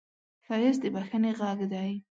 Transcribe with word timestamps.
ښایست 0.45 0.81
د 0.81 0.85
بښنې 0.95 1.31
غږ 1.39 1.59
دی 1.71 1.91